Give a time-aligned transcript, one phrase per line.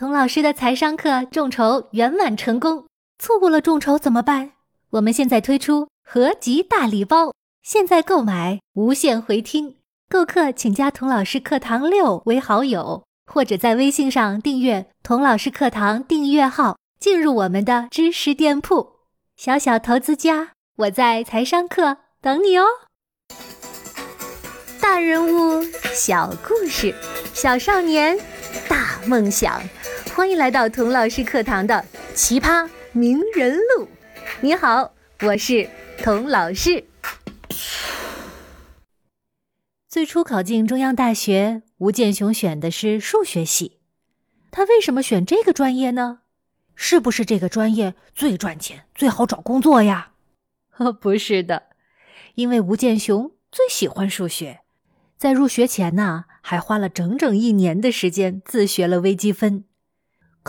[0.00, 2.86] 童老师的财商课众筹圆满成功，
[3.18, 4.52] 错过了众筹怎么办？
[4.92, 9.76] 我们现在推出合集大礼包，现在购买无限回听。
[10.08, 19.00] 购课请加童老师课堂六为好友，或者在微信上订阅童老师课堂订阅号，进入我们的知识店铺。
[19.36, 22.64] 小小投资家，我在财商课等你哦。
[24.80, 25.62] 大人物，
[25.92, 26.94] 小故事，
[27.34, 28.18] 小少年，
[28.66, 29.60] 大梦想。
[30.14, 31.84] 欢迎来到童老师课堂的
[32.14, 33.88] 奇葩名人录。
[34.40, 34.92] 你好，
[35.22, 35.68] 我是
[36.02, 36.84] 童老师。
[39.88, 43.78] 最初考进中央大学，吴健雄选的是数学系。
[44.50, 46.20] 他为什么选这个专业呢？
[46.74, 50.12] 是不是这个专业最赚钱、最好找工作呀？
[50.78, 51.64] 哦，不是的，
[52.34, 54.60] 因为吴健雄最喜欢数学，
[55.16, 59.64] 在入学前呢，还花了整整一年的时间自学了微积分。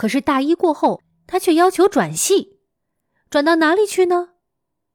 [0.02, 2.58] 可是大一过后，他却要求转系，
[3.30, 4.30] 转到哪里去呢？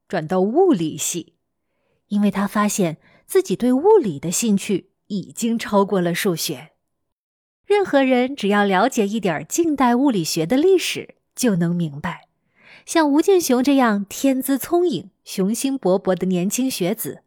[0.06, 1.36] 转到物理系，
[2.08, 6.72] 因为他发现自己对物理的兴趣已经超过了数学。
[7.66, 12.28] 任何人只要了解一点近代物理学的历史，就能明白，
[12.86, 17.24] 像吴健雄这样天资聪颖、雄心勃勃的年轻学子，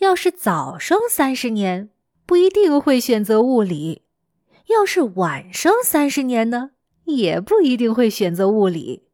[0.00, 1.88] 要是早生三十年，
[2.26, 4.02] 不一定会选择物理；
[4.66, 6.72] 要是晚生三十年呢？
[7.04, 9.04] 也不一定会选择物理，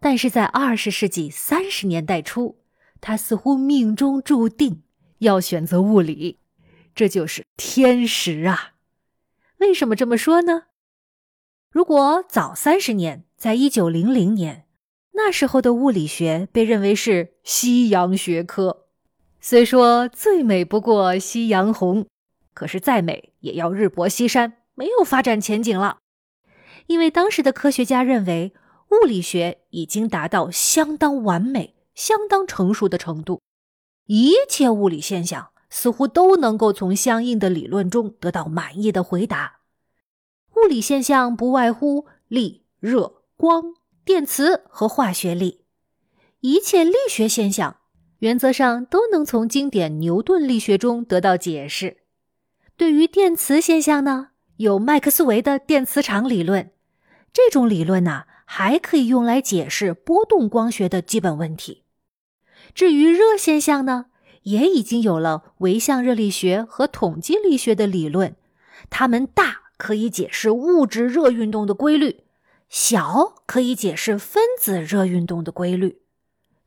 [0.00, 2.58] 但是在二十世纪三十年代初，
[3.00, 4.82] 他似乎命中注定
[5.18, 6.38] 要选择物理，
[6.94, 8.74] 这就是天时啊！
[9.58, 10.64] 为什么这么说呢？
[11.70, 14.66] 如果早三十年，在一九零零年，
[15.12, 18.86] 那时候的物理学被认为是夕阳学科，
[19.40, 22.06] 虽说最美不过夕阳红，
[22.52, 26.01] 可是再美也要日薄西山，没有发展前景了。
[26.86, 28.52] 因为当时的科学家认为，
[28.90, 33.40] 物理学已经达到相当完美、相当成熟的程度，
[34.06, 39.60] 一切物理现象似乎都能够从相应的理论中得到满意的回答。
[40.56, 43.74] 物理现象不外乎力、热、光、
[44.04, 45.64] 电磁和化学力，
[46.40, 47.78] 一切力学现象
[48.18, 52.02] 原则上都能从经典牛顿力学中得到解释。
[52.76, 54.31] 对于电磁现象呢？
[54.62, 56.70] 有麦克斯韦的电磁场理论，
[57.32, 61.82] 这种理论呢还可以用来解释波动光学的基本问题。
[62.72, 64.06] 至于热现象呢，
[64.42, 68.36] 也已经有了唯相热力学和统计力学的理论，
[68.88, 72.22] 它们大可以解释物质热运动的规律，
[72.68, 76.02] 小可以解释分子热运动的规律。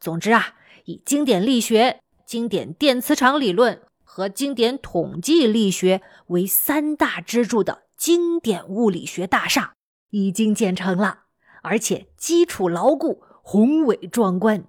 [0.02, 3.82] 总之啊，以经典力学、经典电磁场理论。
[4.08, 9.74] 和经典统计力学为三大支柱的经典物理学大厦
[10.12, 11.24] 已经建成了，
[11.64, 14.66] 而且基础牢固、宏伟壮观。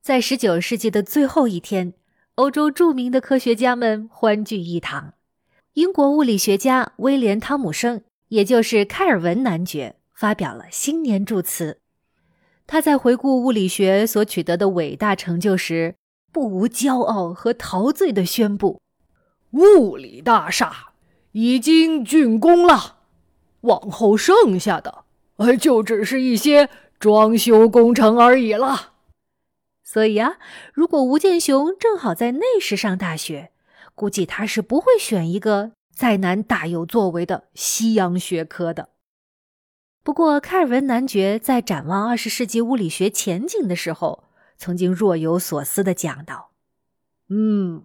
[0.00, 1.94] 在十九世纪的最后一天，
[2.34, 5.14] 欧洲著名的科学家们欢聚一堂。
[5.74, 11.80] 英国物理学家威廉·汤姆生，也就是开尔文男爵，发表了新年祝词。
[12.66, 15.96] 他在回顾物理学所取得的伟大成就时。
[16.34, 18.80] 不无骄傲和陶醉的宣布
[19.52, 20.91] ：“物理大厦
[21.32, 23.00] 已经竣工了，
[23.62, 25.04] 往后剩下的，
[25.36, 28.92] 呃，就只是一些装修工程而已了。”
[29.84, 30.38] 所以啊，
[30.72, 33.50] 如果吴健雄正好在那时上大学，
[33.94, 38.88] 估计他是不会选一个再难大有作为的西洋学科的。
[40.02, 44.24] 不过，开尔文男爵在展望二十世纪物理学前景的时候。
[44.58, 46.52] 曾经若有所思的讲道
[47.28, 47.82] ：“嗯，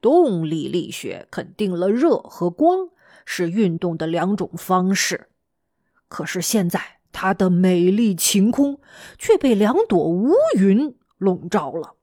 [0.00, 2.90] 动力力学肯定了热和光
[3.24, 5.28] 是运动的两种方式，
[6.08, 8.80] 可是现在它的美丽晴空
[9.18, 11.94] 却被两朵乌云笼罩了。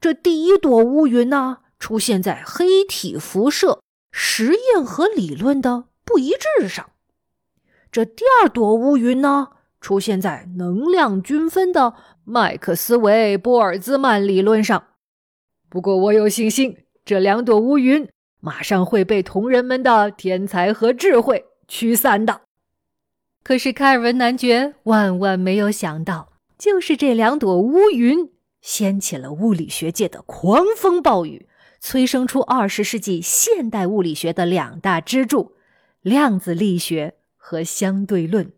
[0.00, 6.86] 这第一朵乌云呢，出现在黑体辐射实验和理论的不一致上；
[7.90, 9.50] 这第二朵乌云呢，
[9.80, 11.94] 出现在能量均分的。”
[12.26, 14.84] 麦克斯韦波尔兹曼理论上，
[15.68, 18.08] 不过我有信心，这两朵乌云
[18.40, 22.40] 马上会被同仁们的天才和智慧驱散的。
[23.42, 28.30] 可是开尔文男爵万万没有想到，就是这两朵乌云
[28.62, 31.46] 掀起了物理学界的狂风暴雨，
[31.78, 35.52] 催生出二十世纪现代物理学的两大支柱——
[36.00, 38.52] 量子力学和相对论。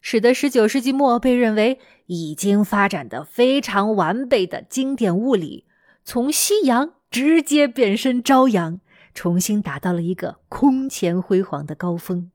[0.00, 5.66] 使得十九世纪末被认为已经发展的非常完备的经典物理，
[6.04, 8.80] 从夕阳直接变身朝阳，
[9.12, 12.30] 重新达到了一个空前辉煌的高峰。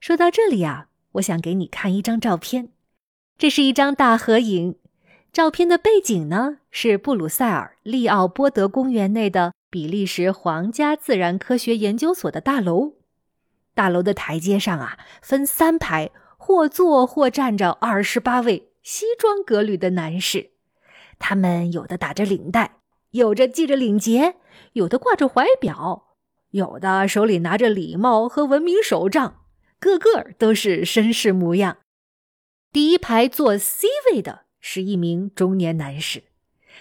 [0.00, 2.70] 说到这里啊，我想给你看一张照片。
[3.36, 4.76] 这是一张大合影，
[5.34, 12.94] 照片的背景呢是布鲁塞尔利奥波德公园内的比利时皇家自然科学研究所的大楼。
[13.74, 20.52] 大楼的台阶上啊，分三排，或坐或站着二十八位西装革履的男士，
[21.18, 22.77] 他们有的打着领带，
[23.10, 24.36] 有着系着领结，
[24.74, 26.16] 有的挂着怀表。
[26.50, 29.42] 有的手里拿着礼帽和文明手杖，
[29.78, 31.78] 个个都是绅士模样。
[32.72, 36.24] 第一排坐 C 位的是一名中年男士，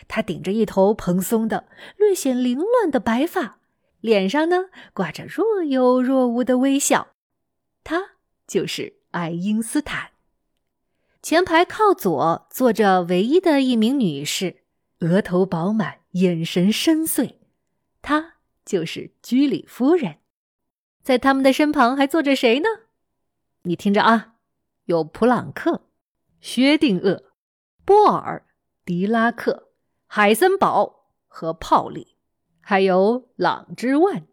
[0.08, 3.60] 他顶着一头蓬松的、略显凌乱的白发，
[4.00, 7.10] 脸上呢挂着若有若无的微笑。
[7.84, 8.12] 他
[8.46, 10.12] 就是爱因斯坦。
[11.22, 14.64] 前排靠左坐着唯一的一名女士，
[15.00, 17.36] 额头饱满，眼神深邃。
[18.02, 18.34] 她。
[18.66, 20.18] 就是居里夫人，
[21.02, 22.68] 在他们的身旁还坐着谁呢？
[23.62, 24.34] 你听着啊，
[24.84, 25.88] 有普朗克、
[26.42, 27.24] 薛定谔、
[27.86, 28.46] 波尔、
[28.84, 29.70] 狄拉克、
[30.06, 32.18] 海森堡和泡利，
[32.60, 34.28] 还有朗之万。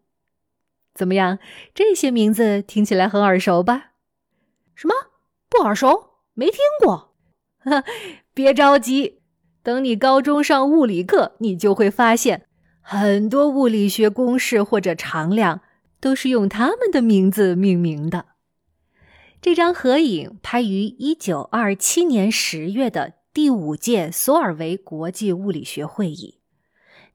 [0.93, 1.39] 怎么样？
[1.73, 3.93] 这些名字听起来很耳熟吧？
[4.75, 4.93] 什么？
[5.47, 6.19] 不耳熟？
[6.33, 7.15] 没听过？
[8.35, 9.21] 别着急，
[9.65, 12.45] 等你高中上物理课，你就会发现。
[12.81, 15.61] 很多物理学公式或者常量
[15.99, 18.25] 都是用他们的名字命名的。
[19.41, 26.37] 这张合影拍于一九二七年十月的第五届索尔维国际物理学会议。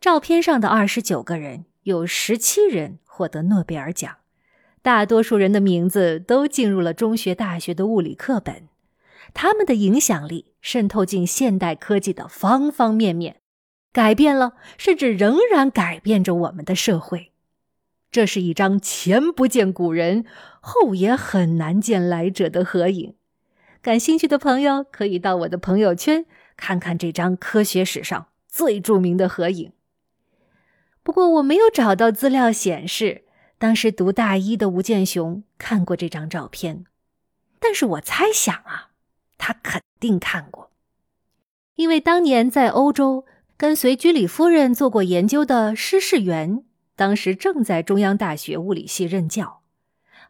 [0.00, 4.16] 照片上的二十九个人，有十七人获得诺贝尔奖，
[4.82, 8.66] 大多数人的名字都进入了中学、大学的物理课本。
[9.32, 13.36] 他们的影响力渗透进现代科技的方方面面。
[13.92, 17.32] 改变了，甚至仍然改变着我们的社会。
[18.12, 20.24] 这是一张前不见古人，
[20.60, 23.14] 后也很难见来者的合影。
[23.82, 29.72] 感兴趣的朋友可以到我的朋友圈看看这张科学史上最著名的合影。
[31.02, 33.24] 不过我没有找到资料显示，
[33.58, 36.84] 当时读大一的吴建雄看过这张照片。
[37.58, 38.89] 但是我猜想啊，
[39.40, 40.70] 他肯定看过，
[41.74, 43.24] 因为当年在欧洲。
[43.60, 46.64] 跟随居里夫人做过研究的施世元，
[46.96, 49.60] 当时正在中央大学物理系任教；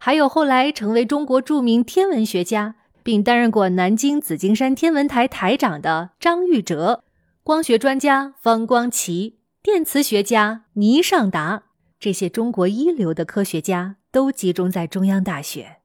[0.01, 2.75] 还有后来成为中国著名天文学家，
[3.05, 7.05] 并担任过南京紫金山天文台台长的张玉哲，
[7.45, 11.63] 光学专家方光奇，电磁学家倪尚达，
[12.01, 15.80] 这些中国一流的科学家都集中在中央大学。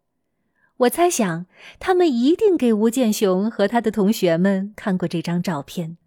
[0.77, 1.45] 我猜想，
[1.80, 5.98] 他们一定给吴建雄和他的同学们看过这张照片。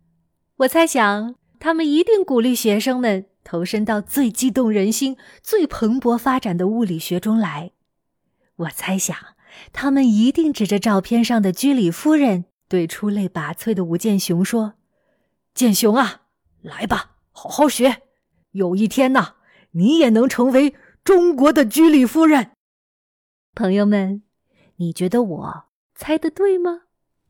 [0.59, 7.73] 我猜想，他们一定鼓励学生们投身到最激动人心、最蓬勃发展的物理学中来。
[8.57, 9.17] 我猜想，
[9.73, 14.75] 他们一定指着照片上的居里夫人，对出类拔萃的吴建雄说
[15.55, 16.25] ：“建雄啊，
[16.61, 18.03] 来吧，好好学，
[18.51, 19.37] 有一天呐，
[19.71, 22.51] 你也能成为中国的居里夫人。”
[23.57, 24.23] 朋友们，
[24.79, 25.65] 你觉得我
[25.95, 26.88] 猜的对吗？